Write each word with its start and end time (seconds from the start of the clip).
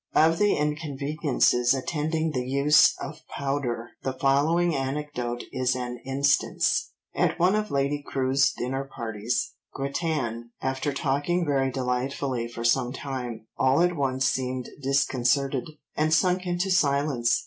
Of 0.15 0.39
the 0.39 0.55
inconveniences 0.55 1.75
attending 1.75 2.31
the 2.31 2.43
use 2.47 2.95
of 2.99 3.21
powder 3.37 3.89
the 4.01 4.13
following 4.13 4.73
anecdote 4.75 5.43
is 5.51 5.75
an 5.75 5.99
instance— 6.03 6.89
"At 7.13 7.37
one 7.37 7.53
of 7.53 7.69
Lady 7.69 8.01
Crewe's 8.03 8.51
dinner 8.51 8.83
parties, 8.83 9.53
Grattan, 9.75 10.53
after 10.59 10.91
talking 10.91 11.45
very 11.45 11.69
delightfully 11.69 12.47
for 12.47 12.63
some 12.63 12.91
time, 12.93 13.45
all 13.59 13.83
at 13.83 13.95
once 13.95 14.25
seemed 14.25 14.69
disconcerted, 14.81 15.69
and 15.95 16.11
sunk 16.11 16.47
into 16.47 16.71
silence. 16.71 17.39